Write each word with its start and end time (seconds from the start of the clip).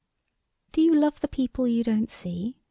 "Do 0.71 0.81
you 0.81 0.95
love 0.95 1.19
the 1.19 1.27
people 1.27 1.67
you 1.67 1.83
don't 1.83 2.09
see?" 2.09 2.55